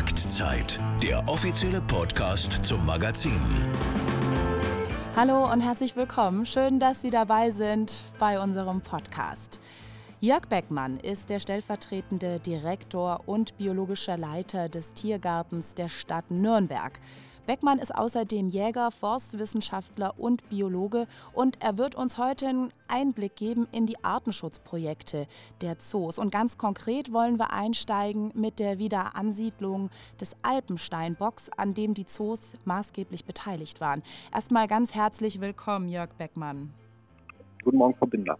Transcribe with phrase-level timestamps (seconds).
[0.00, 3.38] Jagdzeit, der offizielle Podcast zum Magazin.
[5.14, 6.46] Hallo und herzlich willkommen.
[6.46, 9.60] Schön, dass Sie dabei sind bei unserem Podcast.
[10.20, 16.98] Jörg Beckmann ist der stellvertretende Direktor und biologischer Leiter des Tiergartens der Stadt Nürnberg.
[17.50, 23.66] Beckmann ist außerdem Jäger, Forstwissenschaftler und Biologe und er wird uns heute einen Einblick geben
[23.72, 25.26] in die Artenschutzprojekte
[25.60, 26.20] der Zoos.
[26.20, 29.90] Und ganz konkret wollen wir einsteigen mit der Wiederansiedlung
[30.20, 34.04] des Alpensteinbocks, an dem die Zoos maßgeblich beteiligt waren.
[34.32, 36.72] Erstmal ganz herzlich willkommen, Jörg Beckmann.
[37.64, 38.38] Guten Morgen, Frau Binder.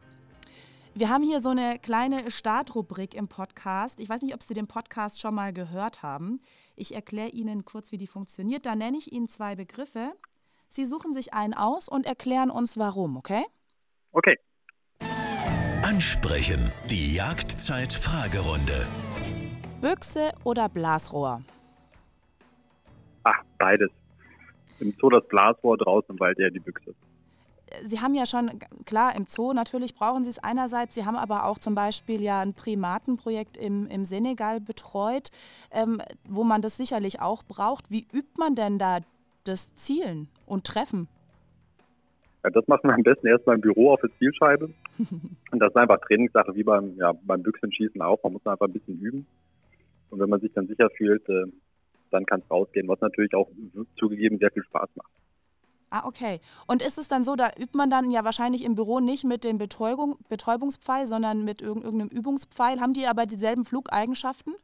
[0.92, 4.00] Wir haben hier so eine kleine Startrubrik im Podcast.
[4.00, 6.40] Ich weiß nicht, ob Sie den Podcast schon mal gehört haben.
[6.80, 8.64] Ich erkläre Ihnen kurz, wie die funktioniert.
[8.64, 10.12] Da nenne ich Ihnen zwei Begriffe.
[10.66, 13.44] Sie suchen sich einen aus und erklären uns warum, okay?
[14.12, 14.38] Okay.
[15.82, 16.72] Ansprechen.
[16.88, 18.88] Die Jagdzeit-Fragerunde.
[19.82, 21.42] Büchse oder Blasrohr?
[23.24, 23.90] Ach, beides.
[24.78, 26.94] Im Zoo das Blasrohr, draußen im Wald eher die Büchse.
[27.84, 28.50] Sie haben ja schon,
[28.84, 32.40] klar, im Zoo natürlich brauchen Sie es einerseits, Sie haben aber auch zum Beispiel ja
[32.40, 35.30] ein Primatenprojekt im, im Senegal betreut,
[35.70, 37.90] ähm, wo man das sicherlich auch braucht.
[37.90, 38.98] Wie übt man denn da
[39.44, 41.08] das Zielen und Treffen?
[42.42, 44.70] Ja, das macht man am besten erstmal im Büro auf der Zielscheibe.
[44.98, 48.22] und das ist einfach Trainingssache, wie beim, ja, beim Büchsenschießen auch.
[48.22, 49.26] Man muss einfach ein bisschen üben.
[50.10, 51.44] Und wenn man sich dann sicher fühlt, äh,
[52.10, 53.48] dann kann es rausgehen, was natürlich auch
[53.98, 55.12] zugegeben sehr viel Spaß macht.
[55.90, 56.40] Ah, okay.
[56.68, 59.42] Und ist es dann so, da übt man dann ja wahrscheinlich im Büro nicht mit
[59.42, 62.80] dem Betäubung, Betäubungspfeil, sondern mit irgendeinem Übungspfeil.
[62.80, 64.54] Haben die aber dieselben Flugeigenschaften?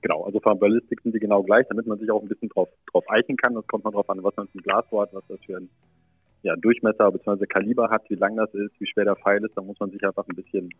[0.00, 2.70] Genau, also von Ballistik sind die genau gleich, damit man sich auch ein bisschen drauf,
[2.90, 3.54] drauf eichen kann.
[3.54, 5.68] Das kommt man drauf an, was man für ein Glasrohr hat, was das für ein
[6.42, 7.46] ja, Durchmesser bzw.
[7.46, 9.54] Kaliber hat, wie lang das ist, wie schwer der Pfeil ist.
[9.54, 10.70] Da muss man sich einfach ein bisschen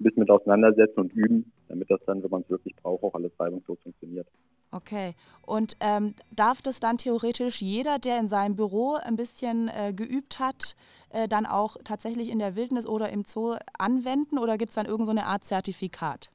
[0.00, 3.14] ein bisschen mit auseinandersetzen und üben, damit das dann, wenn man es wirklich braucht, auch
[3.14, 4.26] alles reibungslos funktioniert.
[4.72, 5.14] Okay.
[5.42, 10.38] Und ähm, darf das dann theoretisch jeder, der in seinem Büro ein bisschen äh, geübt
[10.38, 10.74] hat,
[11.10, 14.86] äh, dann auch tatsächlich in der Wildnis oder im Zoo anwenden oder gibt es dann
[14.86, 16.30] irgendeine so Art Zertifikat?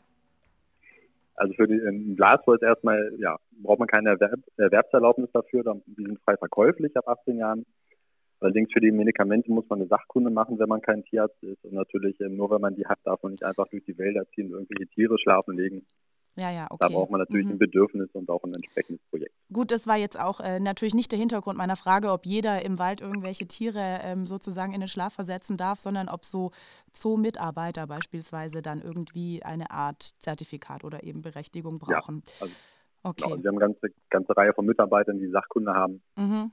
[1.35, 6.19] Also für den Glasrohr ist erstmal, ja, braucht man keine Erwerb Erwerbserlaubnis dafür, die sind
[6.21, 7.65] frei verkäuflich ab 18 Jahren.
[8.39, 11.63] Allerdings für die Medikamente muss man eine Sachkunde machen, wenn man kein Tierarzt ist.
[11.63, 14.25] Und natürlich ähm, nur, wenn man die hat, darf man nicht einfach durch die Wälder
[14.33, 15.85] ziehen und irgendwelche Tiere schlafen legen.
[16.35, 16.77] Ja, ja, okay.
[16.79, 17.53] Da braucht man natürlich mhm.
[17.53, 19.33] ein Bedürfnis und auch ein entsprechendes Projekt.
[19.51, 22.79] Gut, das war jetzt auch äh, natürlich nicht der Hintergrund meiner Frage, ob jeder im
[22.79, 26.51] Wald irgendwelche Tiere ähm, sozusagen in den Schlaf versetzen darf, sondern ob so
[26.93, 32.23] Zoo-Mitarbeiter beispielsweise dann irgendwie eine Art Zertifikat oder eben Berechtigung brauchen.
[32.25, 32.55] Ja, also,
[33.03, 33.23] okay.
[33.23, 36.01] Genau, wir haben eine ganze, ganze Reihe von Mitarbeitern, die Sachkunde haben.
[36.15, 36.51] Mhm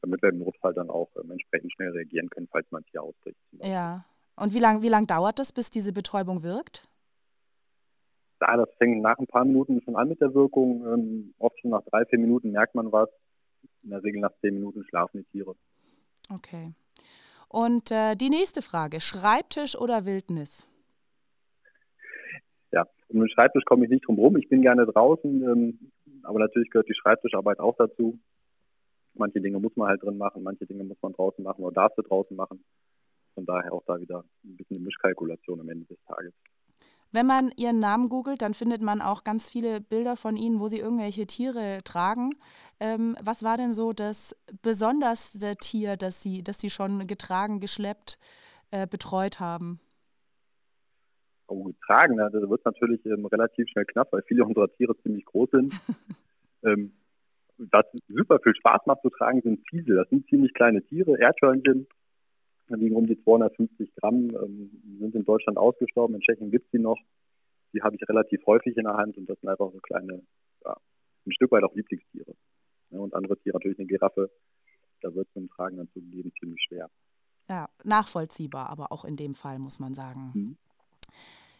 [0.00, 3.36] damit wir im Notfall dann auch ähm, entsprechend schnell reagieren können, falls man Tier ausbricht.
[3.62, 4.04] Ja.
[4.36, 6.88] Und wie lange wie lang dauert das, bis diese Betäubung wirkt?
[8.40, 10.84] Ja, das fängt nach ein paar Minuten schon an mit der Wirkung.
[10.86, 13.08] Ähm, oft schon nach drei, vier Minuten merkt man was.
[13.82, 15.54] In der Regel nach zehn Minuten schlafen die Tiere.
[16.32, 16.72] Okay.
[17.48, 20.66] Und äh, die nächste Frage: Schreibtisch oder Wildnis?
[22.70, 24.36] Ja, um den Schreibtisch komme ich nicht drum rum.
[24.36, 25.90] Ich bin gerne draußen, ähm,
[26.22, 28.18] aber natürlich gehört die Schreibtischarbeit auch dazu.
[29.14, 31.94] Manche Dinge muss man halt drin machen, manche Dinge muss man draußen machen oder darf
[31.96, 32.62] du draußen machen.
[33.34, 36.34] Von daher auch da wieder ein bisschen eine Mischkalkulation am Ende des Tages.
[37.10, 40.68] Wenn man ihren Namen googelt, dann findet man auch ganz viele Bilder von ihnen, wo
[40.68, 42.32] sie irgendwelche Tiere tragen.
[42.80, 48.18] Ähm, was war denn so das besonderste Tier, das sie, das sie schon getragen, geschleppt,
[48.70, 49.80] äh, betreut haben?
[51.46, 52.28] Oh, getragen, ne?
[52.30, 55.72] da wird natürlich ähm, relativ schnell knapp, weil viele unserer Tiere ziemlich groß sind.
[56.62, 56.92] ähm,
[57.56, 59.96] was super viel Spaß macht zu tragen, sind Ziesel.
[59.96, 61.86] Das sind ziemlich kleine Tiere, Erdhörnchen,
[62.68, 66.78] wiegen um die 250 Gramm, ähm, sind in Deutschland ausgestorben, in Tschechien gibt es die
[66.78, 66.98] noch.
[67.72, 70.22] Die habe ich relativ häufig in der Hand und das sind einfach so kleine,
[70.64, 70.76] ja,
[71.26, 72.34] ein Stück weit auch Lieblingstiere.
[72.90, 74.30] Und andere Tiere, natürlich eine Giraffe,
[75.02, 76.88] da wird es mit dem Tragen dann zugegeben ziemlich schwer.
[77.48, 80.30] Ja, nachvollziehbar, aber auch in dem Fall muss man sagen.
[80.34, 80.56] Mhm.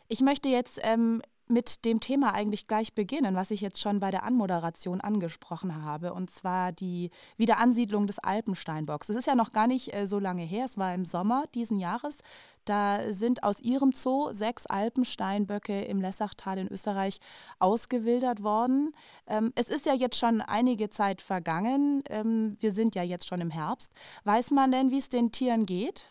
[0.08, 4.10] Ich möchte jetzt ähm, mit dem Thema eigentlich gleich beginnen, was ich jetzt schon bei
[4.10, 9.08] der Anmoderation angesprochen habe, und zwar die Wiederansiedlung des Alpensteinbocks.
[9.08, 11.78] Es ist ja noch gar nicht äh, so lange her, es war im Sommer diesen
[11.78, 12.20] Jahres.
[12.64, 17.18] Da sind aus ihrem Zoo sechs Alpensteinböcke im Lessachtal in Österreich
[17.58, 18.92] ausgewildert worden.
[19.26, 22.02] Ähm, es ist ja jetzt schon einige Zeit vergangen.
[22.10, 23.92] Ähm, wir sind ja jetzt schon im Herbst.
[24.24, 26.10] Weiß man denn, wie es den Tieren geht?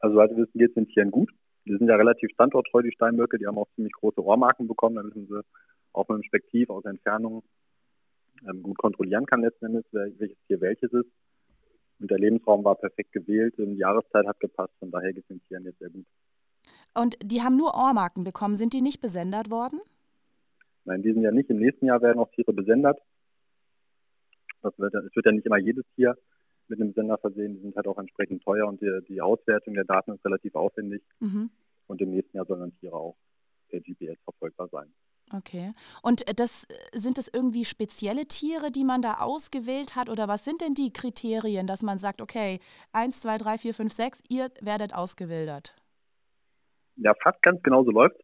[0.00, 1.30] Also, soweit wir wissen, geht es den Tieren gut
[1.70, 5.02] die sind ja relativ standorttreu, die Steinböcke, die haben auch ziemlich große Rohrmarken bekommen, da
[5.02, 5.40] müssen sie
[5.92, 7.44] auch mit dem Spektiv aus Entfernung
[8.48, 11.10] ähm, gut kontrollieren kann letzten Endes, welches Tier welches ist.
[12.00, 15.42] Und der Lebensraum war perfekt gewählt, die Jahreszeit hat gepasst, von daher geht es den
[15.46, 16.06] Tieren jetzt sehr gut.
[16.94, 19.80] Und die haben nur Ohrmarken bekommen, sind die nicht besendet worden?
[20.86, 21.48] in diesem Jahr nicht.
[21.50, 22.98] Im nächsten Jahr werden auch Tiere besendet.
[24.60, 26.16] Das wird, es wird ja nicht immer jedes Tier
[26.70, 27.54] mit einem Sender versehen.
[27.54, 31.02] Die sind halt auch entsprechend teuer und die, die Auswertung der Daten ist relativ aufwendig.
[31.18, 31.50] Mhm.
[31.88, 33.16] Und im nächsten Jahr sollen dann Tiere auch
[33.68, 34.92] per GPS verfolgbar sein.
[35.32, 35.72] Okay.
[36.02, 40.08] Und äh, das sind es irgendwie spezielle Tiere, die man da ausgewählt hat?
[40.08, 42.60] Oder was sind denn die Kriterien, dass man sagt, okay,
[42.92, 45.74] 1, 2, 3, 4, 5, 6, ihr werdet ausgewildert?
[46.96, 48.16] Ja, fast ganz genau so läuft.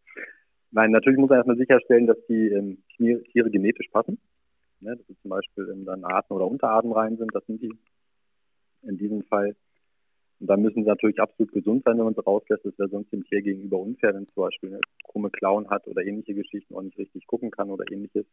[0.70, 4.19] Nein, natürlich muss man erstmal sicherstellen, dass die ähm, Tiere genetisch passen.
[4.81, 7.72] Ne, dass sie zum Beispiel in dann Arten oder Unterarten rein sind, das sind die
[8.82, 9.56] in diesem Fall.
[10.38, 12.64] Und dann müssen sie natürlich absolut gesund sein, wenn man sie rauslässt.
[12.64, 15.87] Das wäre sonst dem Tier gegenüber unfair, wenn es zum Beispiel eine krumme Klauen hat
[15.87, 18.26] oder ähnliche Geschichten und nicht richtig gucken kann oder ähnliches.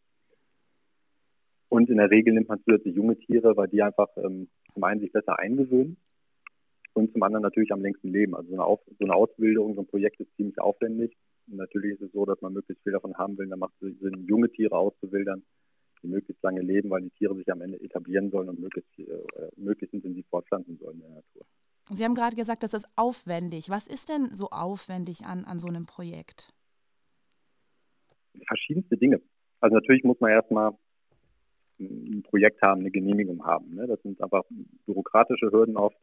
[1.69, 4.99] Und in der Regel nimmt man zusätzlich junge Tiere, weil die einfach ähm, zum einen
[4.99, 5.97] sich besser eingewöhnen
[6.93, 8.35] und zum anderen natürlich am längsten leben.
[8.35, 11.15] Also so eine, Auf so eine Ausbildung, so ein Projekt ist ziemlich aufwendig.
[11.49, 13.47] Und natürlich ist es so, dass man möglichst viel davon haben will.
[13.47, 15.43] Dann macht es Sinn, junge Tiere auszuwildern,
[16.03, 19.05] die möglichst lange leben, weil die Tiere sich am Ende etablieren sollen und möglichst, äh,
[19.55, 21.45] möglichst intensiv fortpflanzen sollen in der Natur.
[21.91, 23.69] Sie haben gerade gesagt, das ist aufwendig.
[23.69, 26.53] Was ist denn so aufwendig an, an so einem Projekt?
[28.47, 29.21] Verschiedenste Dinge.
[29.59, 30.71] Also natürlich muss man erstmal
[31.79, 33.75] ein Projekt haben, eine Genehmigung haben.
[33.75, 33.87] Ne?
[33.87, 34.43] Das sind einfach
[34.85, 35.97] bürokratische Hürden oft.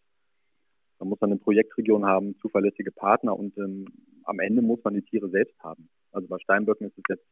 [0.98, 3.86] Da muss man eine Projektregion haben, zuverlässige Partner und ähm,
[4.24, 5.88] am Ende muss man die Tiere selbst haben.
[6.12, 7.24] Also bei Steinböcken ist es jetzt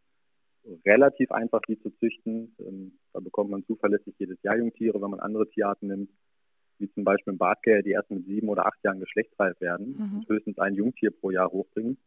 [0.84, 2.54] relativ einfach, die zu züchten.
[2.60, 5.00] Ähm, da bekommt man zuverlässig jedes Jahr Jungtiere.
[5.00, 6.10] Wenn man andere Tierarten nimmt,
[6.78, 10.18] wie zum Beispiel ein Bartgäher, die erst mit sieben oder acht Jahren geschlechtsreif werden mhm.
[10.18, 11.98] und höchstens ein Jungtier pro Jahr hochbringen,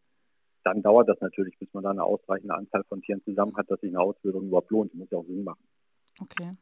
[0.63, 3.81] dann dauert das natürlich, bis man da eine ausreichende Anzahl von Tieren zusammen hat, dass
[3.81, 4.93] sich eine Ausbildung überhaupt lohnt.
[4.93, 5.63] Die muss ja auch Sinn machen.
[6.19, 6.55] Okay.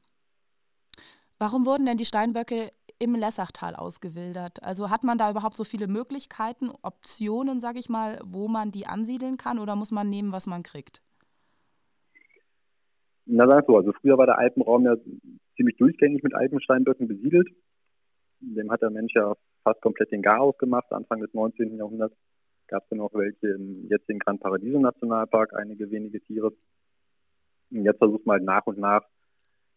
[1.37, 4.63] Warum wurden denn die Steinböcke im Lessachtal ausgewildert?
[4.63, 8.87] Also hat man da überhaupt so viele Möglichkeiten, Optionen, sage ich mal, wo man die
[8.87, 11.01] ansiedeln kann oder muss man nehmen, was man kriegt?
[13.31, 14.95] Na, sag so, also früher war der Alpenraum ja
[15.55, 17.47] ziemlich durchgängig mit Alpensteinböcken besiedelt.
[18.39, 20.91] Dem hat der Mensch ja fast komplett den Garaus gemacht.
[20.91, 21.77] Anfang des 19.
[21.77, 22.15] Jahrhunderts
[22.65, 26.53] gab es ja noch welche im jetzigen Gran Paradiso Nationalpark, einige wenige Tiere.
[27.69, 29.03] Und jetzt versucht man halt nach und nach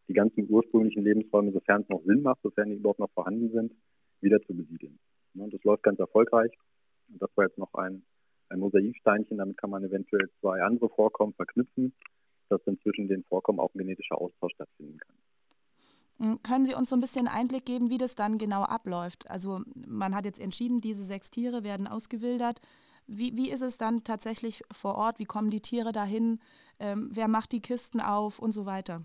[0.08, 3.74] die ganzen ursprünglichen Lebensräume, sofern es noch Sinn macht, sofern die überhaupt noch vorhanden sind,
[4.22, 4.98] wieder zu besiedeln.
[5.34, 6.52] Und das läuft ganz erfolgreich.
[7.10, 8.02] Und das war jetzt noch ein,
[8.48, 11.92] ein Mosaiksteinchen, damit kann man eventuell zwei andere Vorkommen verknüpfen,
[12.52, 15.16] dass dann zwischen den Vorkommen auch ein genetischer Austausch stattfinden kann.
[16.18, 19.28] Hm, können Sie uns so ein bisschen Einblick geben, wie das dann genau abläuft?
[19.30, 22.60] Also man hat jetzt entschieden, diese sechs Tiere werden ausgewildert.
[23.06, 25.18] Wie, wie ist es dann tatsächlich vor Ort?
[25.18, 26.38] Wie kommen die Tiere dahin?
[26.78, 29.02] Ähm, wer macht die Kisten auf und so weiter?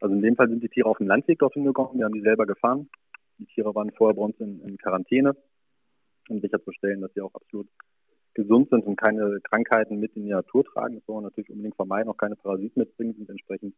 [0.00, 1.98] Also in dem Fall sind die Tiere auf dem Landweg dorthin gekommen.
[1.98, 2.88] Wir haben die selber gefahren.
[3.38, 5.36] Die Tiere waren vorher bei uns in, in Quarantäne,
[6.28, 7.68] um sicherzustellen, dass sie auch absolut
[8.38, 10.94] gesund sind und keine Krankheiten mit in die Natur tragen.
[10.94, 13.74] Das wollen wir natürlich unbedingt vermeiden, auch keine Parasiten mitbringen, sind entsprechend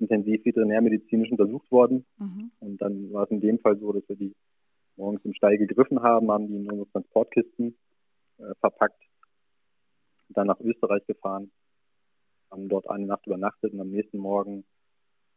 [0.00, 2.04] intensiv veterinärmedizinisch untersucht worden.
[2.18, 2.50] Mhm.
[2.58, 4.34] Und dann war es in dem Fall so, dass wir die
[4.96, 7.76] morgens im Stall gegriffen haben, haben die in unsere Transportkisten
[8.38, 9.00] äh, verpackt,
[10.30, 11.52] dann nach Österreich gefahren,
[12.50, 14.64] haben dort eine Nacht übernachtet und am nächsten Morgen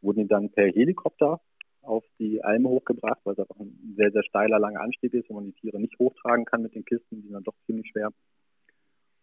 [0.02, 1.40] wurden die dann per Helikopter
[1.82, 5.34] auf die Alme hochgebracht, weil es einfach ein sehr, sehr steiler, langer Anstieg ist, wo
[5.34, 8.10] man die Tiere nicht hochtragen kann mit den Kisten, die sind dann doch ziemlich schwer.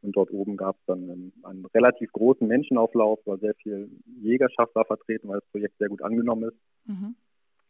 [0.08, 3.90] Und dort oben gab es dann einen, einen, relativ großen Menschenauflauf, weil sehr viel
[4.22, 6.58] Jägerschaft war vertreten, weil das Projekt sehr gut angenommen ist.
[6.86, 7.16] Mhm.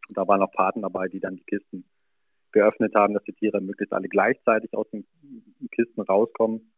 [0.07, 1.83] Und da waren auch Paten dabei, die dann die Kisten
[2.51, 5.03] geöffnet haben, dass die Tiere möglichst alle gleichzeitig aus den
[5.71, 6.71] Kisten rauskommen,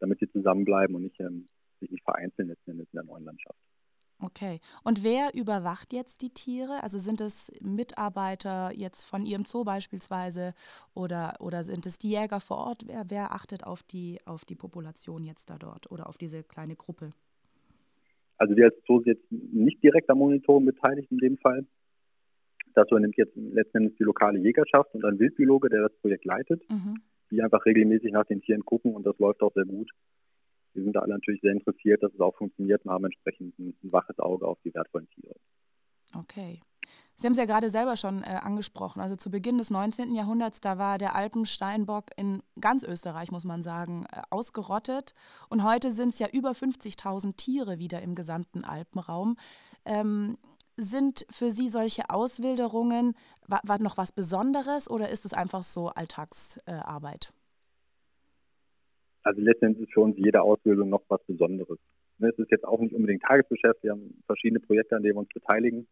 [0.00, 1.46] damit sie zusammenbleiben und nicht, ähm,
[1.78, 3.58] sich nicht vereinzeln letzten Endes in der neuen Landschaft.
[4.20, 4.60] Okay.
[4.82, 6.82] Und wer überwacht jetzt die Tiere?
[6.82, 10.54] Also sind es Mitarbeiter jetzt von Ihrem Zoo beispielsweise
[10.92, 12.82] oder, oder sind es die Jäger vor Ort?
[12.86, 16.74] Wer, wer achtet auf die, auf die Population jetzt da dort oder auf diese kleine
[16.74, 17.12] Gruppe?
[18.38, 21.64] Also wir als Zoo sind jetzt nicht direkt am Monitoring beteiligt in dem Fall.
[22.74, 26.68] Dazu nimmt jetzt letzten Endes die lokale Jägerschaft und ein Wildbiologe, der das Projekt leitet,
[26.68, 27.00] mhm.
[27.30, 29.90] die einfach regelmäßig nach den Tieren gucken und das läuft auch sehr gut
[30.74, 33.74] wir sind da alle natürlich sehr interessiert, dass es auch funktioniert und haben entsprechend ein,
[33.82, 35.34] ein waches Auge auf die wertvollen Tiere.
[36.14, 36.60] Okay.
[37.16, 39.00] Sie haben es ja gerade selber schon äh, angesprochen.
[39.00, 40.14] Also zu Beginn des 19.
[40.14, 45.14] Jahrhunderts, da war der Alpensteinbock in ganz Österreich, muss man sagen, äh, ausgerottet.
[45.48, 49.36] Und heute sind es ja über 50.000 Tiere wieder im gesamten Alpenraum.
[49.84, 50.38] Ähm,
[50.76, 53.14] sind für Sie solche Auswilderungen
[53.48, 57.32] war, war noch was Besonderes oder ist es einfach so Alltagsarbeit?
[57.32, 57.37] Äh,
[59.28, 61.78] also letztendlich ist für uns jede Ausbildung noch was Besonderes.
[62.16, 63.82] Ne, es ist jetzt auch nicht unbedingt Tagesgeschäft.
[63.82, 65.86] Wir haben verschiedene Projekte, an denen wir uns beteiligen.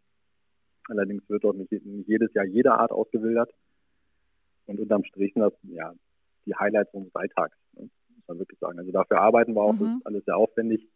[0.89, 3.53] Allerdings wird dort nicht, jedes Jahr jede Art ausgewildert.
[4.65, 5.93] Und unterm Strich sind das ja
[6.47, 7.83] die Highlights unseres Alltags, ne?
[7.83, 8.79] muss man wirklich sagen.
[8.79, 9.81] Also dafür arbeiten wir auch, mhm.
[9.81, 10.89] das ist alles sehr aufwendig.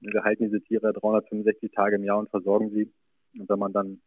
[0.00, 2.92] Wir halten diese Tiere 365 Tage im Jahr und versorgen sie.
[3.36, 4.00] Und wenn man dann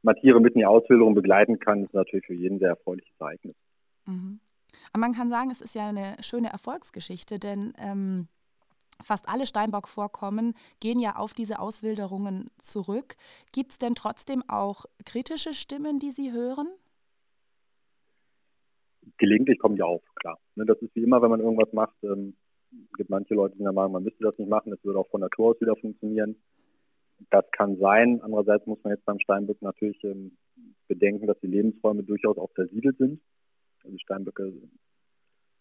[0.00, 3.56] mal Tiere mit in die Ausbildung begleiten kann, ist natürlich für jeden sehr erfreuliches Ereignis.
[4.06, 4.40] Mhm.
[4.94, 8.28] Aber man kann sagen, es ist ja eine schöne Erfolgsgeschichte, denn ähm,
[9.02, 13.16] fast alle Steinbock-Vorkommen gehen ja auf diese Auswilderungen zurück.
[13.52, 16.68] Gibt es denn trotzdem auch kritische Stimmen, die Sie hören?
[19.18, 20.38] Gelegentlich kommen die auf, klar.
[20.54, 21.96] Ne, das ist wie immer, wenn man irgendwas macht.
[22.04, 22.36] Ähm,
[22.96, 25.50] gibt manche Leute, die Meinung, man müsste das nicht machen, das würde auch von Natur
[25.50, 26.36] aus wieder funktionieren.
[27.30, 28.20] Das kann sein.
[28.22, 30.36] Andererseits muss man jetzt beim Steinbock natürlich ähm,
[30.86, 33.20] bedenken, dass die Lebensräume durchaus auch versiedelt sind.
[33.84, 34.52] Also Steinböcke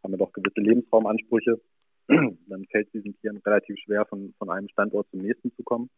[0.04, 1.62] haben ja doch gewisse Lebensraumansprüche.
[2.08, 5.90] Dann fällt es diesen Tieren relativ schwer, von, von einem Standort zum nächsten zu kommen.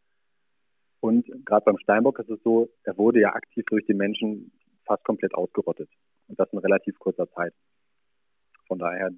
[1.00, 4.52] Und gerade beim Steinbock ist es so, er wurde ja aktiv durch die Menschen
[4.86, 5.90] fast komplett ausgerottet.
[6.28, 7.54] Und das in relativ kurzer Zeit.
[8.68, 9.12] Von daher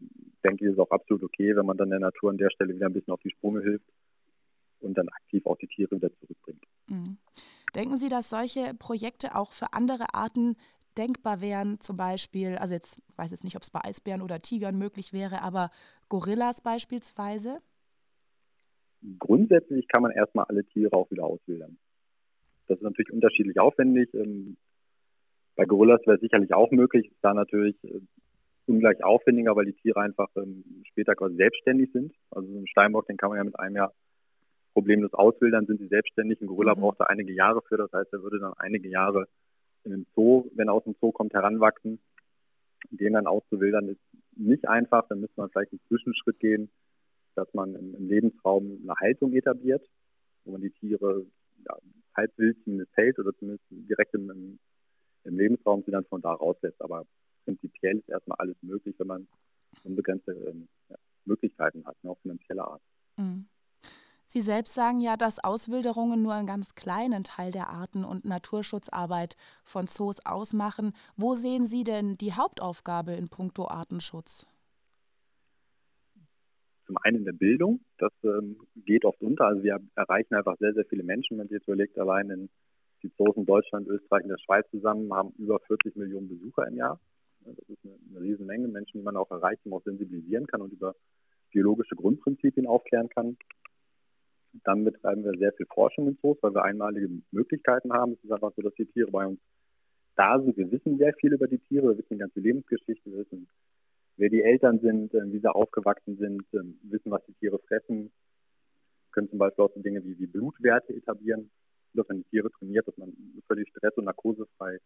[0.43, 2.75] denke ich, ist es auch absolut okay, wenn man dann der Natur an der Stelle
[2.75, 3.85] wieder ein bisschen auf die Sprünge hilft
[4.81, 6.63] und dann aktiv auch die Tiere wieder zurückbringt.
[6.87, 7.17] Mhm.
[7.75, 10.55] Denken Sie, dass solche Projekte auch für andere Arten
[10.97, 14.77] denkbar wären, zum Beispiel, also jetzt weiß ich nicht, ob es bei Eisbären oder Tigern
[14.77, 15.69] möglich wäre, aber
[16.09, 17.61] Gorillas beispielsweise?
[19.19, 21.77] Grundsätzlich kann man erstmal alle Tiere auch wieder auswildern.
[22.67, 24.13] Das ist natürlich unterschiedlich aufwendig.
[24.13, 24.57] Ähm,
[25.55, 28.01] bei Gorillas wäre es sicherlich auch möglich, ist da natürlich äh,
[28.65, 32.13] ungleich aufwendiger, weil die Tiere einfach ähm, später quasi selbstständig sind.
[32.31, 33.93] Also so ein Steinbock, den kann man ja mit einem Jahr
[34.73, 36.41] problemlos auswildern, sind sie selbstständig.
[36.41, 36.81] Ein Gorilla mhm.
[36.81, 39.27] braucht da einige Jahre für, das heißt, er würde dann einige Jahre
[39.83, 41.99] in einem Zoo, wenn er aus dem Zoo kommt, heranwachsen.
[42.91, 44.01] Den dann auszuwildern ist
[44.35, 46.69] nicht einfach, dann müsste man vielleicht einen Zwischenschritt gehen,
[47.35, 49.85] dass man im, im Lebensraum eine Haltung etabliert,
[50.45, 51.25] wo man die Tiere
[51.67, 51.77] ja,
[52.15, 54.59] halb wild zumindest hält oder zumindest direkt im,
[55.23, 56.81] im Lebensraum sie dann von da rauslässt.
[56.81, 57.05] Aber
[57.45, 59.27] prinzipiell ist erstmal alles möglich, wenn man
[59.83, 62.81] unbegrenzte ähm, ja, Möglichkeiten hat, ne, auch finanzieller Art.
[63.17, 63.47] Mhm.
[64.29, 69.37] Sie selbst sagen ja, dass Auswilderungen nur einen ganz kleinen Teil der Arten- und Naturschutzarbeit
[69.63, 70.93] von Zoos ausmachen.
[71.15, 74.45] Wo sehen Sie denn die Hauptaufgabe in puncto Artenschutz?
[76.85, 79.45] Zum einen in der Bildung, das ähm, geht oft unter.
[79.45, 81.37] Also wir erreichen einfach sehr, sehr viele Menschen.
[81.37, 82.49] Wenn Sie jetzt überlegt, allein in
[83.03, 86.75] die Zoos in Deutschland, Österreich und der Schweiz zusammen haben über 40 Millionen Besucher im
[86.75, 86.99] Jahr.
[87.45, 90.73] Das ist eine, eine Riesenmenge Menschen, die man auch erreicht und auch sensibilisieren kann und
[90.73, 90.95] über
[91.51, 93.37] biologische Grundprinzipien aufklären kann.
[94.63, 98.13] Dann betreiben wir sehr viel Forschung in Zoos, weil wir einmalige Möglichkeiten haben.
[98.13, 99.39] Es ist einfach so, dass die Tiere bei uns
[100.15, 100.57] da sind.
[100.57, 103.47] Wir wissen sehr viel über die Tiere, wir wissen die ganze Lebensgeschichte, wir wissen,
[104.17, 108.03] wer die Eltern sind, äh, wie sie aufgewachsen sind, ähm, wissen, was die Tiere fressen,
[108.05, 111.49] wir können zum Beispiel auch so Dinge wie, wie Blutwerte etablieren,
[111.93, 113.13] dass man die Tiere trainiert, dass man
[113.47, 114.79] völlig stress- und narkosefrei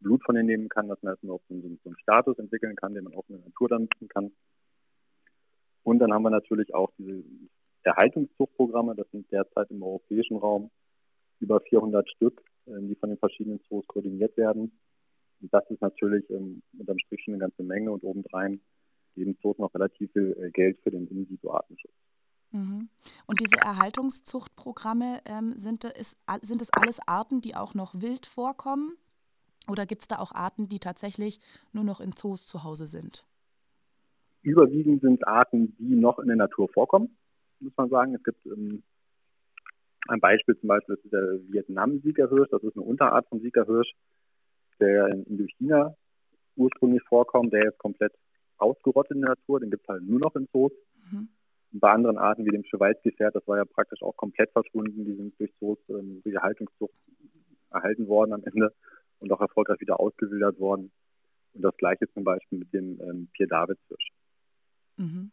[0.00, 2.94] Blut von denen nehmen kann, dass man erstmal auch so, so einen Status entwickeln kann,
[2.94, 4.32] den man auch in der Natur dann nutzen kann.
[5.82, 7.24] Und dann haben wir natürlich auch diese
[7.82, 10.70] Erhaltungszuchtprogramme, das sind derzeit im europäischen Raum
[11.40, 14.72] über 400 Stück, ähm, die von den verschiedenen Zoos koordiniert werden.
[15.40, 18.60] Und das ist natürlich ähm, unterm Strich schon eine ganze Menge und obendrein
[19.14, 21.92] geben Zoos noch relativ viel äh, Geld für den In-situ-Artenschutz.
[22.50, 22.88] Mhm.
[23.26, 28.96] Und diese Erhaltungszuchtprogramme, ähm, sind, ist, sind es alles Arten, die auch noch wild vorkommen?
[29.70, 31.40] Oder gibt es da auch Arten, die tatsächlich
[31.72, 33.26] nur noch in Zoos zu Hause sind?
[34.42, 37.17] Überwiegend sind Arten, die noch in der Natur vorkommen
[37.60, 38.14] muss man sagen.
[38.14, 38.82] Es gibt ähm,
[40.08, 42.50] ein Beispiel zum Beispiel, das ist der Vietnam-Siegerhirsch.
[42.50, 43.92] Das ist eine Unterart von Siegerhirsch,
[44.80, 45.94] der in Indochina
[46.56, 47.52] ursprünglich vorkommt.
[47.52, 48.12] Der ist komplett
[48.58, 49.60] ausgerottet in der Natur.
[49.60, 50.72] Den gibt es halt nur noch in Zoos.
[51.10, 51.28] Mhm.
[51.72, 55.04] bei anderen Arten wie dem Schweizgefährt, das war ja praktisch auch komplett verschwunden.
[55.04, 56.94] Die sind durch Zoos, ähm, durch Erhaltungszucht
[57.70, 58.72] erhalten worden am Ende
[59.20, 60.90] und auch erfolgreich wieder ausgewildert worden.
[61.54, 64.10] Und das gleiche zum Beispiel mit dem ähm, Pierre-Davids-Fisch.
[64.96, 65.30] Mhm.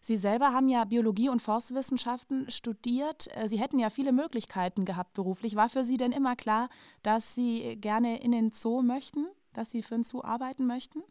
[0.00, 3.28] Sie selber haben ja Biologie und Forstwissenschaften studiert.
[3.34, 5.56] Äh, Sie hätten ja viele Möglichkeiten gehabt beruflich.
[5.56, 6.68] War für Sie denn immer klar,
[7.02, 11.02] dass Sie gerne in den Zoo möchten, dass Sie für den Zoo arbeiten möchten?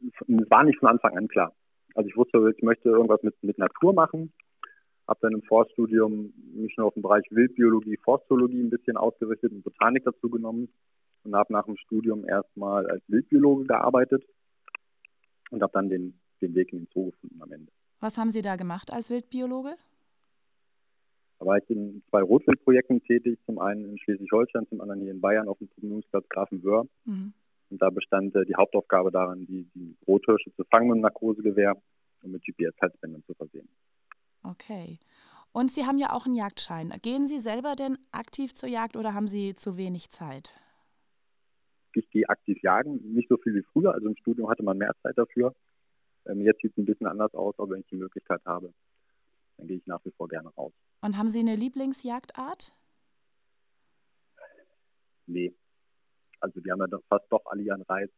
[0.00, 1.54] Es war nicht von Anfang an klar.
[1.94, 4.32] Also ich wusste, ich möchte irgendwas mit, mit Natur machen.
[5.06, 9.62] Habe dann im Forststudium mich schon auf den Bereich Wildbiologie, Forstologie ein bisschen ausgerichtet und
[9.62, 10.68] Botanik dazu genommen
[11.24, 14.24] und habe nach dem Studium erstmal als Wildbiologe gearbeitet
[15.50, 17.70] und habe dann den den Weg in den Zoo gefunden am Ende.
[18.00, 19.76] Was haben Sie da gemacht als Wildbiologe?
[21.38, 25.20] Da war ich in zwei Rotwildprojekten tätig, zum einen in Schleswig-Holstein, zum anderen hier in
[25.20, 26.86] Bayern auf dem Promenungsplatz Grafenwöhr.
[27.04, 27.32] Mhm.
[27.70, 31.76] Und da bestand äh, die Hauptaufgabe darin, die, die Rothirsche zu fangen mit einem Narkosegewehr
[32.22, 33.68] und mit GPS-Halsbändern zu versehen.
[34.42, 34.98] Okay.
[35.52, 36.92] Und Sie haben ja auch einen Jagdschein.
[37.02, 40.52] Gehen Sie selber denn aktiv zur Jagd oder haben Sie zu wenig Zeit?
[41.94, 43.94] Ich gehe aktiv jagen, nicht so viel wie früher.
[43.94, 45.54] Also im Studium hatte man mehr Zeit dafür.
[46.26, 48.72] Ähm, jetzt sieht es ein bisschen anders aus, aber wenn ich die Möglichkeit habe,
[49.56, 50.72] dann gehe ich nach wie vor gerne raus.
[51.00, 52.72] Und haben Sie eine Lieblingsjagdart?
[55.26, 55.54] Nee.
[56.40, 58.10] Also die haben ja doch fast doch alle ihren Reiz.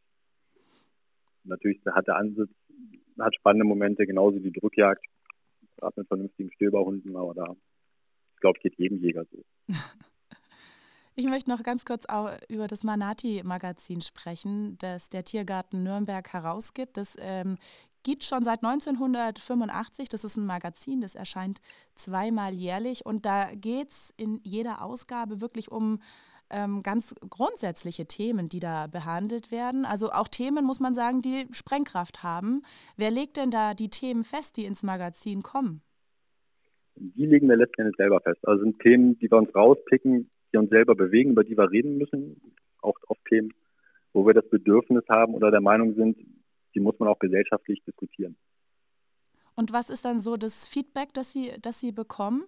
[1.43, 2.49] Natürlich hat der Ansitz,
[3.19, 5.03] hat spannende Momente, genauso wie Drückjagd,
[5.77, 7.55] gerade mit vernünftigen Stöberhunden, aber da,
[8.33, 9.43] ich glaube, geht jedem Jäger so.
[11.19, 16.95] Ich möchte noch ganz kurz auch über das Manati-Magazin sprechen, das der Tiergarten Nürnberg herausgibt.
[16.95, 17.57] Das ähm,
[18.07, 20.07] gibt schon seit 1985.
[20.07, 21.59] Das ist ein Magazin, das erscheint
[21.93, 23.05] zweimal jährlich.
[23.05, 25.99] Und da geht es in jeder Ausgabe wirklich um
[26.49, 29.83] ähm, ganz grundsätzliche Themen, die da behandelt werden.
[29.83, 32.61] Also auch Themen, muss man sagen, die Sprengkraft haben.
[32.95, 35.81] Wer legt denn da die Themen fest, die ins Magazin kommen?
[36.95, 38.39] Die legen wir letztendlich selber fest.
[38.47, 41.97] Also sind Themen, die wir uns rauspicken, die uns selber bewegen, über die wir reden
[41.97, 42.39] müssen,
[42.81, 43.53] auch auf Themen,
[44.13, 46.17] wo wir das Bedürfnis haben oder der Meinung sind,
[46.77, 48.37] die muss man auch gesellschaftlich diskutieren.
[49.55, 52.45] Und was ist dann so das Feedback, das Sie, das Sie bekommen?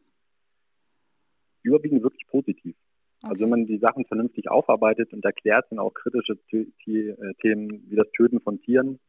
[1.64, 2.76] Überwiegend wirklich positiv.
[3.22, 3.32] Okay.
[3.32, 7.96] Also wenn man die Sachen vernünftig aufarbeitet und erklärt, sind auch kritische äh, Themen wie
[7.96, 9.00] das Töten von Tieren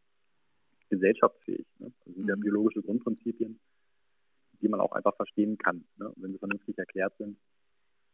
[0.89, 1.67] gesellschaftsfähig.
[1.79, 1.93] Ne?
[2.07, 2.29] Das sind mhm.
[2.31, 3.61] ja biologische Grundprinzipien,
[4.63, 5.85] die man auch einfach verstehen kann.
[5.99, 6.11] Ne?
[6.17, 7.37] Wenn sie vernünftig erklärt sind,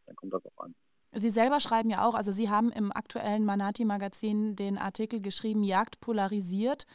[0.06, 0.74] dann kommt das auch an.
[1.18, 6.00] Sie selber schreiben ja auch, also Sie haben im aktuellen Manati-Magazin den Artikel geschrieben, Jagd
[6.00, 6.86] polarisiert.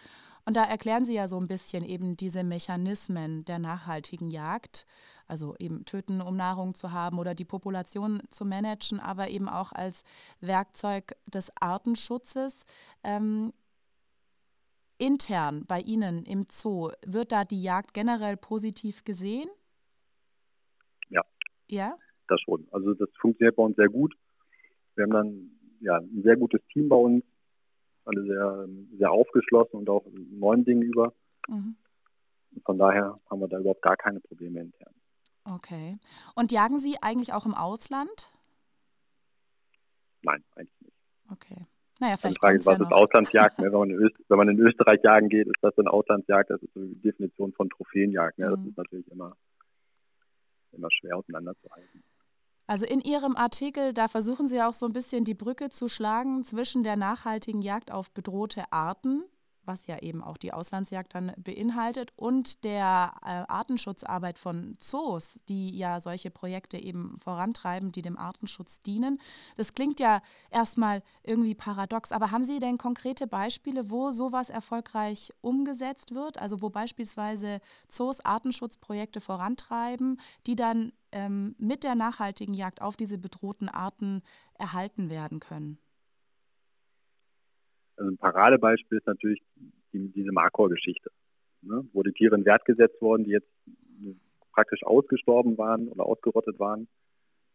[0.45, 4.85] Und da erklären Sie ja so ein bisschen eben diese Mechanismen der nachhaltigen Jagd,
[5.27, 9.71] also eben töten, um Nahrung zu haben oder die Population zu managen, aber eben auch
[9.71, 10.03] als
[10.39, 12.65] Werkzeug des Artenschutzes.
[13.03, 13.53] Ähm,
[14.97, 19.49] intern bei Ihnen im Zoo, wird da die Jagd generell positiv gesehen?
[21.09, 21.23] Ja.
[21.67, 21.97] Ja?
[22.31, 22.67] Das schon.
[22.71, 24.15] Also das funktioniert bei uns sehr gut.
[24.95, 27.23] Wir haben dann ja ein sehr gutes Team bei uns,
[28.05, 31.13] alle sehr, sehr aufgeschlossen und auch neuen Dingen über.
[31.47, 31.75] Mhm.
[32.65, 34.93] Von daher haben wir da überhaupt gar keine Probleme intern.
[35.45, 35.97] Okay.
[36.35, 38.31] Und jagen Sie eigentlich auch im Ausland?
[40.21, 40.97] Nein, eigentlich nicht.
[41.31, 41.65] Okay.
[41.99, 42.35] Naja, vielleicht.
[42.35, 43.59] Die Frage ist, was ja ist Auslandsjagd?
[43.59, 43.65] ne?
[43.71, 46.49] wenn, man wenn, man in Österreich jagen geht, ist das dann Auslandsjagd?
[46.49, 48.37] Das ist so die Definition von Trophäenjagd.
[48.37, 48.49] Ne?
[48.49, 48.69] Das mhm.
[48.69, 49.35] ist natürlich immer,
[50.73, 52.03] immer schwer auseinanderzuhalten.
[52.71, 56.45] Also in Ihrem Artikel, da versuchen Sie auch so ein bisschen die Brücke zu schlagen
[56.45, 59.25] zwischen der nachhaltigen Jagd auf bedrohte Arten
[59.63, 65.77] was ja eben auch die Auslandsjagd dann beinhaltet, und der äh, Artenschutzarbeit von Zoos, die
[65.77, 69.19] ja solche Projekte eben vorantreiben, die dem Artenschutz dienen.
[69.57, 75.31] Das klingt ja erstmal irgendwie paradox, aber haben Sie denn konkrete Beispiele, wo sowas erfolgreich
[75.41, 76.39] umgesetzt wird?
[76.39, 83.17] Also wo beispielsweise Zoos Artenschutzprojekte vorantreiben, die dann ähm, mit der nachhaltigen Jagd auf diese
[83.17, 84.21] bedrohten Arten
[84.57, 85.77] erhalten werden können?
[87.97, 89.41] Also ein Paradebeispiel ist natürlich
[89.93, 91.11] die, diese Markor-Geschichte,
[91.61, 93.49] ne, wo die Tiere in Wert gesetzt wurden, die jetzt
[94.51, 96.87] praktisch ausgestorben waren oder ausgerottet waren.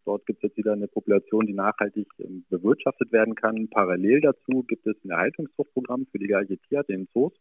[0.04, 3.68] Dort gibt es jetzt wieder eine Population, die nachhaltig ähm, bewirtschaftet werden kann.
[3.68, 7.32] Parallel dazu gibt es ein Erhaltungszuchtprogramm für die gleiche Tierart in Zoos,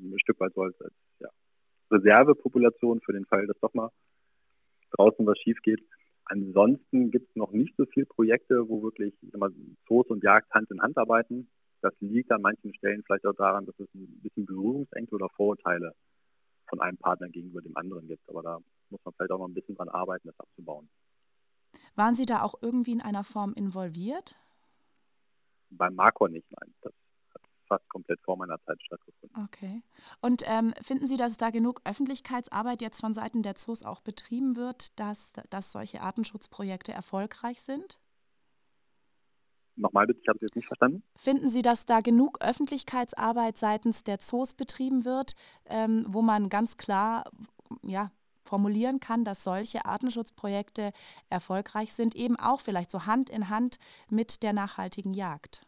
[0.00, 1.28] ein Stück weit so als, als ja,
[1.90, 3.90] Reservepopulation für den Fall, dass doch mal
[4.96, 5.82] draußen was schief geht.
[6.26, 9.52] Ansonsten gibt es noch nicht so viele Projekte, wo wirklich mal,
[9.86, 11.48] Zoos und Jagd Hand in Hand arbeiten.
[11.82, 15.94] Das liegt an manchen Stellen vielleicht auch daran, dass es ein bisschen Berührungsängste oder Vorurteile
[16.68, 18.28] von einem Partner gegenüber dem anderen gibt.
[18.28, 18.58] Aber da
[18.90, 20.88] muss man vielleicht auch noch ein bisschen dran arbeiten, das abzubauen.
[21.94, 24.36] Waren Sie da auch irgendwie in einer Form involviert?
[25.70, 26.74] Beim Markor nicht, nein.
[26.80, 26.92] Das
[27.66, 29.44] fast komplett vor meiner Zeit stattgefunden.
[29.44, 29.82] Okay.
[30.20, 34.56] Und ähm, finden Sie, dass da genug Öffentlichkeitsarbeit jetzt von Seiten der Zoos auch betrieben
[34.56, 37.98] wird, dass, dass solche Artenschutzprojekte erfolgreich sind?
[39.76, 41.02] Nochmal bitte, ich habe es jetzt nicht verstanden.
[41.16, 45.34] Finden Sie, dass da genug Öffentlichkeitsarbeit seitens der Zoos betrieben wird,
[45.66, 47.24] ähm, wo man ganz klar
[47.82, 48.10] ja,
[48.42, 50.92] formulieren kann, dass solche Artenschutzprojekte
[51.28, 55.66] erfolgreich sind, eben auch vielleicht so Hand in Hand mit der nachhaltigen Jagd?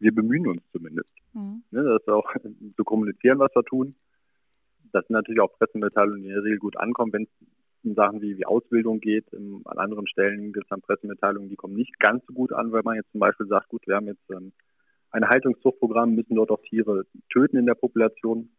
[0.00, 1.62] Wir bemühen uns zumindest, mhm.
[1.70, 2.30] ne, das auch
[2.76, 3.94] zu kommunizieren, was wir tun.
[4.92, 7.48] Das sind natürlich auch Pressemitteilungen, die in der Regel gut ankommen, wenn es
[7.84, 9.32] in Sachen wie, wie Ausbildung geht.
[9.32, 12.72] In, an anderen Stellen gibt es dann Pressemitteilungen, die kommen nicht ganz so gut an,
[12.72, 14.52] weil man jetzt zum Beispiel sagt, gut, wir haben jetzt ähm,
[15.10, 18.50] ein Haltungszuchtprogramm, müssen dort auch Tiere töten in der Population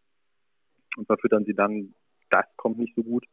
[0.97, 1.93] und verfüttern sie dann.
[2.29, 3.25] Das kommt nicht so gut.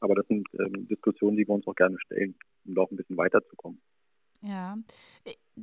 [0.00, 2.96] Aber das sind ähm, Diskussionen, die wir uns auch gerne stellen, um da auch ein
[2.96, 3.80] bisschen weiterzukommen.
[4.42, 4.76] Ja,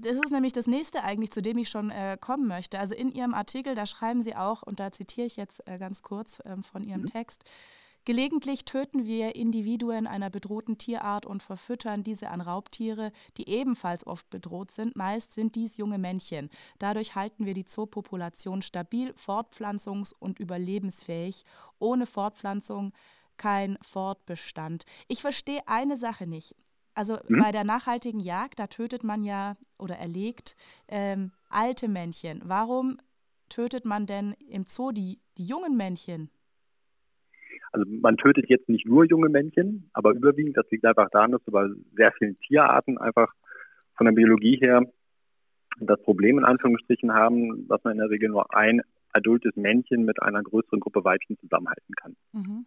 [0.02, 2.80] das ist nämlich das nächste eigentlich, zu dem ich schon äh, kommen möchte.
[2.80, 6.02] Also in Ihrem Artikel, da schreiben Sie auch, und da zitiere ich jetzt äh, ganz
[6.02, 7.08] kurz ähm, von Ihrem mhm.
[7.08, 7.44] Text,
[8.08, 14.30] Gelegentlich töten wir Individuen einer bedrohten Tierart und verfüttern diese an Raubtiere, die ebenfalls oft
[14.30, 14.96] bedroht sind.
[14.96, 16.50] Meist sind dies junge Männchen.
[16.80, 21.44] Dadurch halten wir die Zoopopulation stabil, fortpflanzungs- und überlebensfähig.
[21.80, 22.94] Ohne Fortpflanzung
[23.36, 24.86] kein Fortbestand.
[25.10, 26.56] Ich verstehe eine Sache nicht.
[26.98, 27.38] Also Mhm.
[27.40, 30.56] bei der nachhaltigen Jagd, da tötet man ja oder erlegt
[30.88, 32.42] ähm, alte Männchen.
[32.44, 32.98] Warum
[33.50, 36.32] tötet man denn im Zoo die, die jungen Männchen?
[37.72, 41.46] Also man tötet jetzt nicht nur junge Männchen, aber überwiegend, das liegt einfach daran, dass
[41.46, 43.32] wir bei sehr vielen Tierarten einfach
[43.96, 44.82] von der Biologie her
[45.80, 48.82] das Problem in Anführungsstrichen haben, dass man in der Regel nur ein
[49.14, 52.16] adultes Männchen mit einer größeren Gruppe Weibchen zusammenhalten kann.
[52.32, 52.66] Mhm.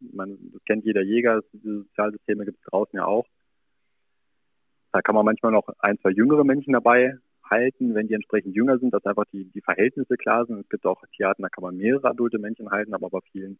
[0.00, 3.26] Man, das kennt jeder Jäger, diese Sozialsysteme gibt es draußen ja auch.
[4.92, 8.78] Da kann man manchmal noch ein, zwei jüngere Männchen dabei halten, wenn die entsprechend jünger
[8.78, 10.60] sind, dass einfach die, die Verhältnisse klar sind.
[10.60, 13.58] Es gibt auch Tierarten, da kann man mehrere adulte Männchen halten, aber bei vielen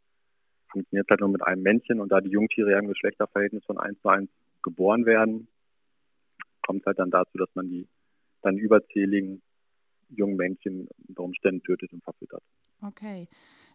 [0.71, 3.79] funktioniert es halt nur mit einem Männchen und da die Jungtiere ja im Geschlechterverhältnis von
[3.79, 4.31] eins zu eins
[4.63, 5.49] geboren werden,
[6.65, 7.89] kommt es halt dann dazu, dass man die
[8.43, 9.43] dann überzähligen
[10.09, 12.40] jungen Männchen unter Umständen tötet und verfüttert.
[13.01, 13.29] Okay.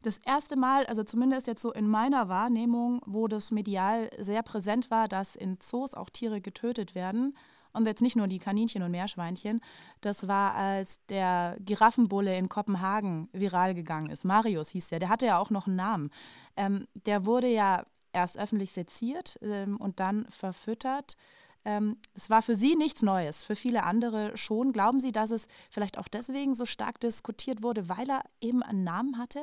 [0.03, 4.91] Das erste Mal, also zumindest jetzt so in meiner Wahrnehmung, wo das medial sehr präsent
[4.91, 7.35] war, dass in Zoos auch Tiere getötet werden,
[7.75, 9.61] und jetzt nicht nur die Kaninchen und Meerschweinchen,
[10.01, 14.25] das war, als der Giraffenbulle in Kopenhagen viral gegangen ist.
[14.25, 16.09] Marius hieß der, der hatte ja auch noch einen Namen.
[16.55, 21.17] Ähm, der wurde ja erst öffentlich seziert ähm, und dann verfüttert.
[21.65, 24.71] Ähm, es war für Sie nichts Neues, für viele andere schon.
[24.71, 28.83] Glauben Sie, dass es vielleicht auch deswegen so stark diskutiert wurde, weil er eben einen
[28.83, 29.39] Namen hatte?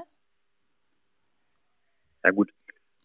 [2.24, 2.50] Ja gut,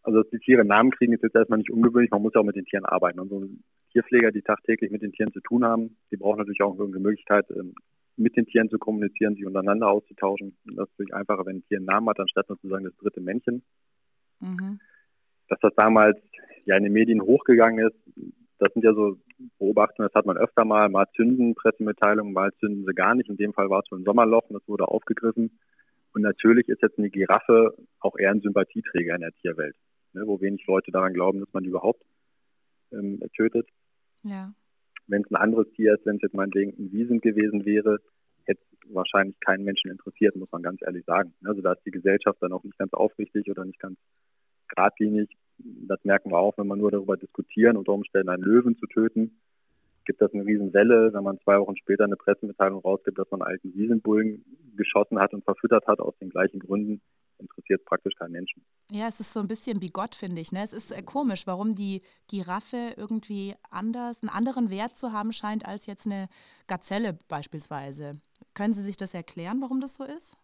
[0.04, 2.12] also dass die Tiere Namen kriegen, ist jetzt erstmal nicht ungewöhnlich.
[2.12, 3.20] Man muss ja auch mit den Tieren arbeiten.
[3.20, 3.44] Und so
[3.92, 7.46] Tierpfleger, die tagtäglich mit den Tieren zu tun haben, die brauchen natürlich auch irgendeine Möglichkeit,
[7.50, 7.74] ähm,
[8.16, 10.56] mit den Tieren zu kommunizieren, sich untereinander auszutauschen.
[10.66, 12.96] Das ist natürlich einfacher, wenn ein Tier einen Namen hat, anstatt nur zu sagen, das
[12.98, 13.64] dritte Männchen.
[14.40, 14.80] Mhm.
[15.50, 16.18] Dass das damals
[16.66, 17.98] ja in den Medien hochgegangen ist,
[18.60, 19.18] das sind ja so
[19.60, 23.30] Beobachtungen, das hat man öfter mal, mal zünden Pressemitteilungen, mal zünden sie gar nicht.
[23.30, 25.60] In dem Fall war es so ein Sommerloch und das wurde aufgegriffen.
[26.14, 29.76] Und natürlich ist jetzt eine Giraffe auch eher ein Sympathieträger in der Tierwelt,
[30.14, 32.02] ne, wo wenig Leute daran glauben, dass man die überhaupt
[32.92, 33.68] ähm, tötet.
[34.24, 34.54] Ja.
[35.08, 38.00] Wenn es ein anderes Tier ist, wenn es jetzt meinetwegen ein Wiesent gewesen wäre,
[38.46, 41.34] hätte es wahrscheinlich keinen Menschen interessiert, muss man ganz ehrlich sagen.
[41.44, 43.98] Also da ist die Gesellschaft dann auch nicht ganz aufrichtig oder nicht ganz
[44.70, 45.30] geradlinig.
[45.60, 49.40] Das merken wir auch, wenn wir nur darüber diskutieren, unter Umständen einen Löwen zu töten.
[50.06, 53.52] Gibt das eine Riesenwelle, wenn man zwei Wochen später eine Pressemitteilung rausgibt, dass man einen
[53.52, 54.46] alten Wiesenbullen
[54.78, 57.02] geschossen hat und verfüttert hat aus den gleichen Gründen,
[57.40, 58.64] interessiert praktisch keinen Menschen.
[58.92, 60.52] Ja, es ist so ein bisschen bigott, finde ich.
[60.52, 60.64] Ne?
[60.64, 65.68] Es ist äh, komisch, warum die Giraffe irgendwie anders, einen anderen Wert zu haben scheint
[65.68, 66.28] als jetzt eine
[66.68, 68.20] Gazelle beispielsweise.
[68.54, 70.38] Können Sie sich das erklären, warum das so ist?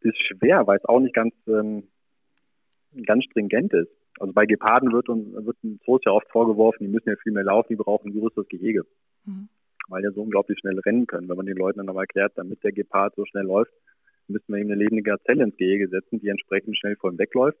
[0.00, 1.88] Ist schwer, weil es auch nicht ganz, ähm,
[3.06, 3.90] ganz stringent ist.
[4.18, 7.44] Also bei Geparden wird uns wird Zoos ja oft vorgeworfen, die müssen ja viel mehr
[7.44, 8.84] laufen, die brauchen ein größeres Gehege,
[9.24, 9.48] Mhm.
[9.88, 11.28] weil die so unglaublich schnell rennen können.
[11.28, 13.72] Wenn man den Leuten dann aber erklärt, damit der Gepard so schnell läuft,
[14.26, 17.58] müssten wir ihm eine lebende Gazelle ins Gehege setzen, die entsprechend schnell vor ihm wegläuft.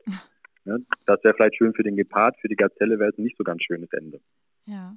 [0.64, 0.84] Ne?
[1.06, 3.62] Das wäre vielleicht schön für den Gepard, für die Gazelle wäre es nicht so ganz
[3.62, 4.20] schönes Ende.
[4.66, 4.96] Ja.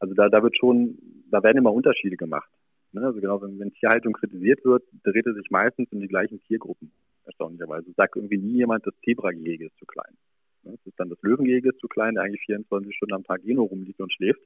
[0.00, 0.98] Also da, da wird schon,
[1.30, 2.50] da werden immer Unterschiede gemacht.
[2.92, 3.02] Ne?
[3.06, 6.92] Also genau, wenn, wenn Tierhaltung kritisiert wird, dreht es sich meistens um die gleichen Tiergruppen,
[7.26, 7.92] erstaunlicherweise.
[7.96, 10.16] Sagt irgendwie nie jemand, das Zebragehege ist zu klein.
[10.62, 13.54] Das ist dann das Löwengehege ist zu klein, der eigentlich 24 Stunden am Tag eh
[13.54, 14.42] nur rumliegt und schläft.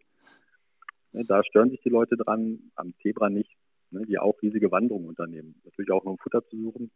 [1.13, 3.57] Da stören sich die Leute dran, am Zebra nicht,
[3.91, 4.05] ne?
[4.07, 5.61] die auch riesige Wanderungen unternehmen.
[5.65, 6.91] Natürlich auch nur um Futter zu suchen.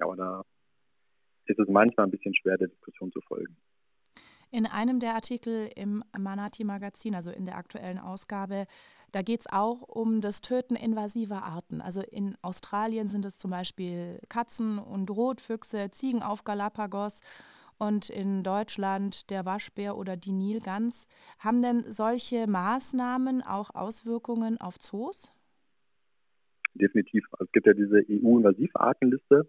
[0.00, 0.44] Aber da
[1.46, 3.56] ist es manchmal ein bisschen schwer, der Diskussion zu folgen.
[4.50, 8.66] In einem der Artikel im Manati-Magazin, also in der aktuellen Ausgabe,
[9.12, 11.80] da geht es auch um das Töten invasiver Arten.
[11.80, 17.20] Also in Australien sind es zum Beispiel Katzen und Rotfüchse, Ziegen auf Galapagos
[17.78, 21.06] und in Deutschland der Waschbär oder die Nilgans.
[21.38, 25.30] Haben denn solche Maßnahmen auch Auswirkungen auf Zoos?
[26.74, 27.26] definitiv.
[27.40, 29.48] Es gibt ja diese EU-Invasivartenliste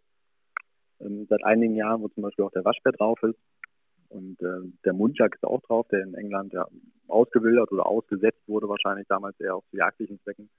[1.02, 3.40] ähm, seit einigen Jahren, wo zum Beispiel auch der Waschbär drauf ist.
[4.14, 6.68] Und äh, der Mundjak ist auch drauf, der in England ja
[7.08, 10.50] ausgewildert oder ausgesetzt wurde, wahrscheinlich damals eher auf jagdlichen Zwecken.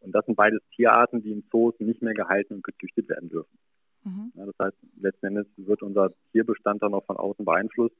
[0.00, 3.58] Und das sind beides Tierarten, die in Zoos nicht mehr gehalten und gezüchtet werden dürfen.
[4.04, 4.32] Mhm.
[4.36, 7.96] Ja, das heißt, letzten Endes wird unser Tierbestand dann auch von außen beeinflusst,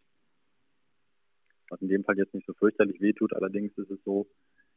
[1.70, 3.32] was in dem Fall jetzt nicht so fürchterlich wehtut.
[3.34, 4.28] Allerdings ist es so,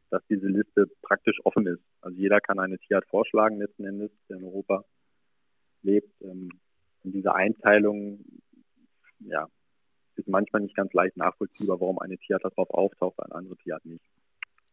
[0.09, 1.83] dass diese Liste praktisch offen ist.
[2.01, 4.83] Also jeder kann eine Tierart vorschlagen, letzten Endes, der in Europa
[5.83, 6.11] lebt.
[6.21, 6.49] Ähm,
[7.03, 8.25] und diese Einteilung,
[9.19, 9.47] ja,
[10.17, 14.03] ist manchmal nicht ganz leicht nachvollziehbar, warum eine Tierart darauf auftaucht, eine andere Tierart nicht.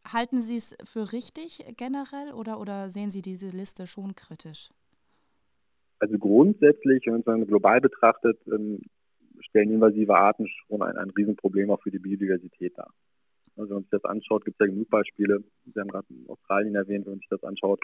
[0.07, 4.71] Halten Sie es für richtig generell oder, oder sehen Sie diese Liste schon kritisch?
[5.99, 8.83] Also grundsätzlich, wenn man es global betrachtet, ähm,
[9.41, 12.93] stellen invasive Arten schon ein, ein Riesenproblem auch für die Biodiversität dar.
[13.57, 15.43] Also wenn man sich das anschaut, gibt es ja genug Beispiele.
[15.65, 17.81] Sie haben gerade Australien erwähnt, wenn man sich das anschaut.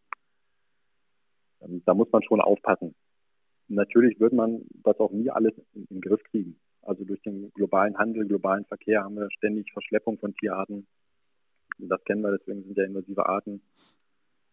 [1.63, 2.95] Ähm, da muss man schon aufpassen.
[3.69, 6.59] natürlich wird man das auch nie alles in, in den Griff kriegen.
[6.83, 10.87] Also durch den globalen Handel, globalen Verkehr haben wir ständig Verschleppung von Tierarten.
[11.79, 13.63] Das kennen wir, deswegen sind ja invasive Arten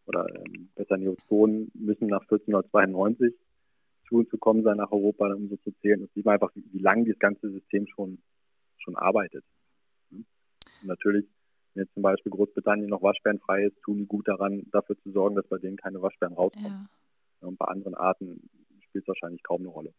[0.06, 3.34] oder ähm, besser Neozonen müssen nach 1492
[4.08, 6.02] zu uns gekommen sein nach Europa, um so zu zählen.
[6.02, 8.20] Das sieht man einfach, wie, wie lange das ganze System schon,
[8.78, 9.44] schon arbeitet.
[10.12, 10.26] Und
[10.84, 11.26] natürlich,
[11.74, 15.36] wenn jetzt zum Beispiel Großbritannien noch waschbärenfrei ist, tun die gut daran, dafür zu sorgen,
[15.36, 16.88] dass bei denen keine Waschbären rauskommen.
[17.42, 17.48] Ja.
[17.48, 18.50] Und bei anderen Arten
[18.88, 19.94] spielt es wahrscheinlich kaum eine Rolle.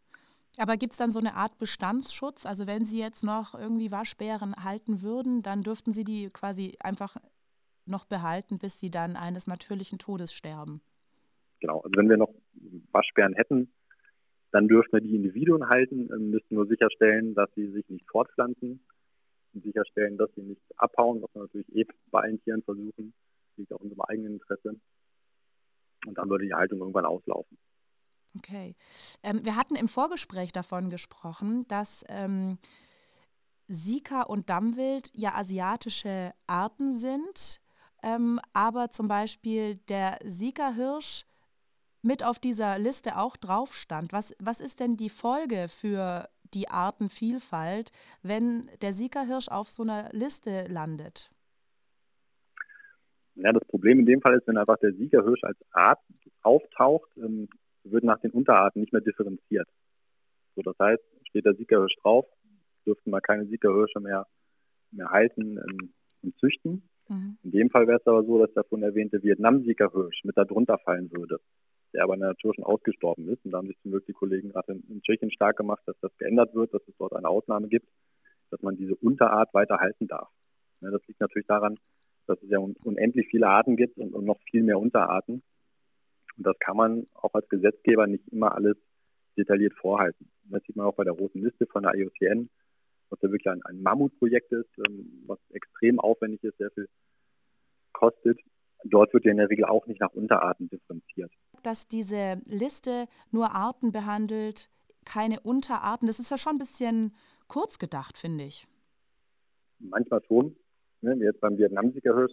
[0.56, 2.46] Aber gibt es dann so eine Art Bestandsschutz?
[2.46, 7.16] Also wenn Sie jetzt noch irgendwie Waschbären halten würden, dann dürften Sie die quasi einfach
[7.88, 10.80] noch behalten, bis sie dann eines natürlichen Todes sterben.
[11.60, 12.32] Genau, also wenn wir noch
[12.92, 13.72] Waschbären hätten,
[14.52, 18.80] dann dürften wir die Individuen halten, ähm, müssten nur sicherstellen, dass sie sich nicht fortpflanzen
[19.54, 23.12] und sicherstellen, dass sie nicht abhauen, was wir natürlich eh bei allen Tieren versuchen.
[23.56, 24.76] Liegt auch in unserem eigenen Interesse.
[26.06, 27.58] Und dann würde die Haltung irgendwann auslaufen.
[28.38, 28.76] Okay.
[29.22, 32.58] Ähm, wir hatten im Vorgespräch davon gesprochen, dass ähm,
[33.68, 37.60] Sika und Dammwild ja asiatische Arten sind,
[38.02, 41.24] ähm, aber zum Beispiel der Sika-Hirsch
[42.02, 44.12] mit auf dieser Liste auch drauf stand.
[44.12, 47.90] Was, was ist denn die Folge für die Artenvielfalt,
[48.22, 51.30] wenn der Sika-Hirsch auf so einer Liste landet?
[53.34, 56.00] Ja, das Problem in dem Fall ist, wenn einfach der Siegerhirsch als Art
[56.42, 57.48] auftaucht, ähm,
[57.90, 59.68] wird nach den Unterarten nicht mehr differenziert.
[60.54, 62.26] So, das heißt, steht der Siegerhirsch drauf,
[62.86, 64.26] dürften wir keine Siegerhirsche mehr,
[64.90, 66.82] mehr halten ähm, und züchten.
[67.08, 67.38] Mhm.
[67.42, 71.10] In dem Fall wäre es aber so, dass der von erwähnte Vietnam-Siegerhirsch mit darunter fallen
[71.12, 71.38] würde,
[71.92, 73.44] der aber in der Natur schon ausgestorben ist.
[73.44, 75.98] Und da haben sich zum Glück die Kollegen gerade in, in Tschechien stark gemacht, dass
[76.00, 77.88] das geändert wird, dass es dort eine Ausnahme gibt,
[78.50, 80.28] dass man diese Unterart weiter halten darf.
[80.80, 81.78] Ja, das liegt natürlich daran,
[82.26, 85.42] dass es ja unendlich viele Arten gibt und, und noch viel mehr Unterarten.
[86.38, 88.76] Und das kann man auch als Gesetzgeber nicht immer alles
[89.36, 90.30] detailliert vorhalten.
[90.44, 92.48] Das sieht man auch bei der roten Liste von der IUCN,
[93.10, 96.88] was ja wirklich ein, ein Mammutprojekt ist, ähm, was extrem aufwendig ist, sehr viel
[97.92, 98.38] kostet.
[98.84, 101.32] Dort wird ja in der Regel auch nicht nach Unterarten differenziert.
[101.62, 104.70] Dass diese Liste nur Arten behandelt,
[105.04, 107.14] keine Unterarten, das ist ja schon ein bisschen
[107.48, 108.68] kurz gedacht, finde ich.
[109.80, 110.56] Manchmal schon.
[111.00, 112.32] Ne, wie jetzt beim Vietnamsiegerhirsch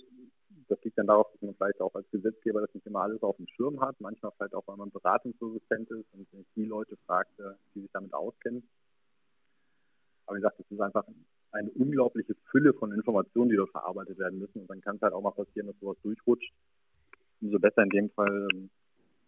[0.67, 3.37] das liegt dann darauf, dass man vielleicht auch als Gesetzgeber das nicht immer alles auf
[3.37, 3.99] dem Schirm hat.
[3.99, 7.91] Manchmal vielleicht auch, weil man beratungsresistent ist und nicht die Leute fragt, äh, die sich
[7.91, 8.67] damit auskennen.
[10.25, 11.05] Aber wie gesagt, es ist einfach
[11.51, 14.61] eine unglaubliche Fülle von Informationen, die dort verarbeitet werden müssen.
[14.61, 16.51] Und dann kann es halt auch mal passieren, dass sowas durchrutscht.
[17.41, 18.69] Umso besser in dem Fall, ähm,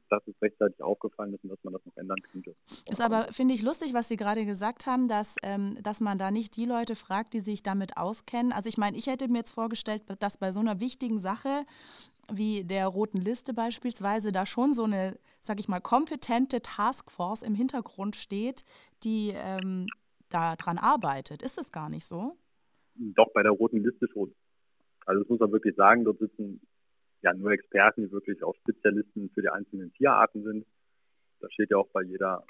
[0.10, 2.56] dass es rechtzeitig aufgefallen ist und dass man das noch ändern könnte.
[2.90, 6.32] Ist aber, finde ich, lustig, was Sie gerade gesagt haben, dass, ähm, dass man da
[6.32, 8.52] nicht die Leute fragt, die sich damit auskennen.
[8.52, 11.66] Also ich meine, ich hätte mir jetzt vorgestellt, dass bei so einer wichtigen Sache
[12.32, 17.56] wie der roten Liste beispielsweise da schon so eine, sag ich mal, kompetente Taskforce im
[17.56, 18.64] Hintergrund steht,
[19.04, 19.88] die ähm,
[20.30, 21.42] daran arbeitet.
[21.42, 22.36] Ist das gar nicht so?
[22.96, 24.34] Doch, bei der roten Liste schon.
[25.06, 26.60] Also das muss man wirklich sagen, dort sitzen
[27.28, 30.66] ja nur Experten, die wirklich auch Spezialisten für die einzelnen Tierarten sind.
[31.40, 32.44] Da steht ja auch bei jeder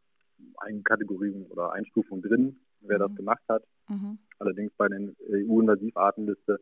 [0.83, 3.01] Kategorie oder Einstufung drin, wer mhm.
[3.01, 3.63] das gemacht hat.
[3.89, 4.19] Mhm.
[4.39, 6.59] Allerdings bei den EU-Invasivartenliste,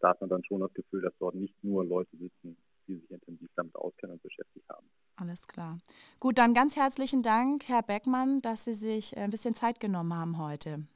[0.00, 3.10] da hat man dann schon das Gefühl, dass dort nicht nur Leute sitzen, die sich
[3.10, 4.86] intensiv damit auskennen und beschäftigt haben.
[5.16, 5.78] Alles klar.
[6.20, 10.38] Gut, dann ganz herzlichen Dank, Herr Beckmann, dass Sie sich ein bisschen Zeit genommen haben
[10.38, 10.86] heute.